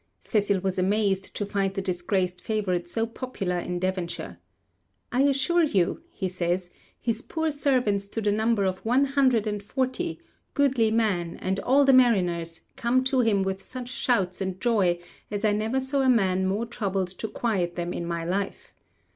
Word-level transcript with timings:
Cecil 0.23 0.61
was 0.61 0.79
amazed 0.79 1.35
to 1.35 1.45
find 1.45 1.75
the 1.75 1.79
disgraced 1.83 2.41
favourite 2.41 2.87
so 2.87 3.05
popular 3.05 3.59
in 3.59 3.77
Devonshire. 3.77 4.39
'I 5.11 5.21
assure 5.25 5.61
you,' 5.61 6.01
he 6.09 6.27
says, 6.27 6.71
'his 6.99 7.21
poor 7.21 7.51
servants 7.51 8.07
to 8.07 8.19
the 8.19 8.31
number 8.31 8.63
of 8.65 8.79
one 8.83 9.05
hundred 9.05 9.45
and 9.45 9.61
forty, 9.61 10.19
goodly 10.55 10.89
men, 10.89 11.37
and 11.39 11.59
all 11.59 11.85
the 11.85 11.93
mariners, 11.93 12.61
came 12.75 13.03
to 13.03 13.19
him 13.19 13.43
with 13.43 13.61
such 13.61 13.89
shouts 13.89 14.41
and 14.41 14.59
joy 14.59 14.97
as 15.29 15.45
I 15.45 15.51
never 15.53 15.79
saw 15.79 16.01
a 16.01 16.09
man 16.09 16.47
more 16.47 16.65
troubled 16.65 17.09
to 17.09 17.27
quiet 17.27 17.75
them 17.75 17.93
in 17.93 18.07
my 18.07 18.25
life. 18.25 18.73